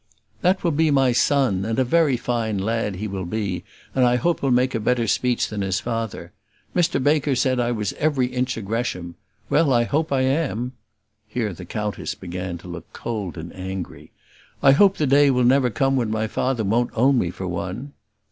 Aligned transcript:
"That 0.41 0.63
will 0.63 0.71
be 0.71 0.89
my 0.89 1.11
son, 1.11 1.63
and 1.63 1.77
a 1.77 1.83
very 1.83 2.17
fine 2.17 2.57
lad 2.57 2.95
he 2.95 3.07
will 3.07 3.27
be; 3.27 3.63
and 3.93 4.03
I 4.03 4.15
hope 4.15 4.39
he'll 4.39 4.49
make 4.49 4.73
a 4.73 4.79
better 4.79 5.05
speech 5.05 5.47
than 5.47 5.61
his 5.61 5.79
father. 5.79 6.31
Mr 6.75 6.97
Baker 7.03 7.35
said 7.35 7.59
I 7.59 7.71
was 7.71 7.93
every 7.99 8.25
inch 8.25 8.57
a 8.57 8.63
Gresham. 8.63 9.13
Well, 9.47 9.71
I 9.71 9.83
hope 9.83 10.11
I 10.11 10.21
am." 10.21 10.71
Here 11.27 11.53
the 11.53 11.65
countess 11.65 12.15
began 12.15 12.57
to 12.57 12.67
look 12.67 12.91
cold 12.93 13.37
and 13.37 13.53
angry. 13.55 14.09
"I 14.63 14.71
hope 14.71 14.97
the 14.97 15.05
day 15.05 15.29
will 15.29 15.43
never 15.43 15.69
come 15.69 15.95
when 15.95 16.09
my 16.09 16.25
father 16.25 16.63
won't 16.63 16.89
own 16.95 17.19
me 17.19 17.29
for 17.29 17.45
one." 17.47 17.93